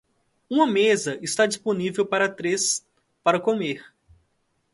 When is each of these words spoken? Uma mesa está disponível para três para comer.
Uma 0.49 0.65
mesa 0.65 1.19
está 1.21 1.45
disponível 1.45 2.03
para 2.03 2.27
três 2.27 2.83
para 3.21 3.39
comer. 3.39 3.85